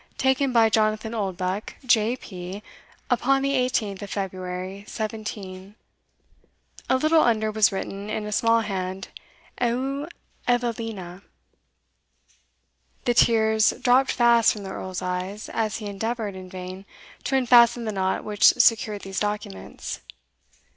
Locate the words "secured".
18.57-19.01